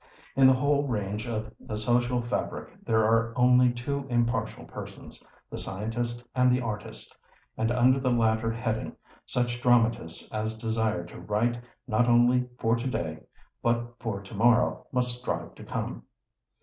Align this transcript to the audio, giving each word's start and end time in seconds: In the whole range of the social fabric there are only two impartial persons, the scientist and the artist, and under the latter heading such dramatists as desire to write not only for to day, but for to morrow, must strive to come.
In 0.35 0.47
the 0.47 0.53
whole 0.53 0.87
range 0.87 1.27
of 1.27 1.53
the 1.59 1.77
social 1.77 2.23
fabric 2.23 2.73
there 2.83 3.05
are 3.05 3.33
only 3.37 3.71
two 3.71 4.07
impartial 4.09 4.65
persons, 4.65 5.23
the 5.51 5.59
scientist 5.59 6.25
and 6.33 6.51
the 6.51 6.59
artist, 6.59 7.15
and 7.55 7.71
under 7.71 7.99
the 7.99 8.09
latter 8.09 8.51
heading 8.51 8.95
such 9.27 9.61
dramatists 9.61 10.27
as 10.31 10.57
desire 10.57 11.05
to 11.05 11.19
write 11.21 11.61
not 11.87 12.07
only 12.07 12.49
for 12.57 12.75
to 12.75 12.89
day, 12.89 13.19
but 13.61 13.93
for 13.99 14.19
to 14.23 14.33
morrow, 14.33 14.87
must 14.91 15.19
strive 15.19 15.53
to 15.53 15.63
come. 15.63 16.01